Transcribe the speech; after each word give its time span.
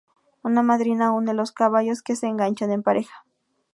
Una 0.47 0.63
madrina 0.63 1.11
une 1.19 1.35
los 1.39 1.51
caballos 1.61 2.01
que 2.05 2.15
se 2.15 2.25
enganchan 2.25 2.71
en 2.71 2.81
pareja. 2.81 3.23